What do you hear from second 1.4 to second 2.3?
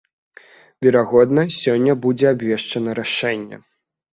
сёння будзе